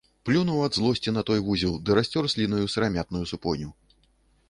[0.27, 3.69] Плюнуў ад злосці на той вузел ды расцёр слінаю сырамятную супоню.